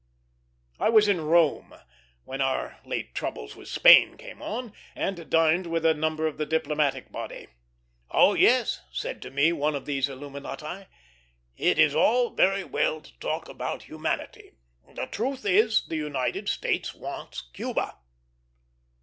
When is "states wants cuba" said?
16.49-17.99